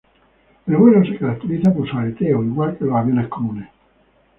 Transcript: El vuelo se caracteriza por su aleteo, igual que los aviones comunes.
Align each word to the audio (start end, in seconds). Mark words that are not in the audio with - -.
El 0.65 0.77
vuelo 0.77 1.05
se 1.05 1.15
caracteriza 1.15 1.71
por 1.71 1.87
su 1.87 1.95
aleteo, 1.95 2.43
igual 2.43 2.75
que 2.75 2.85
los 2.85 2.95
aviones 2.95 3.27
comunes. 3.27 3.69